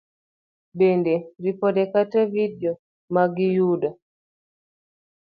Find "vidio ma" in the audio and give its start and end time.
2.33-3.23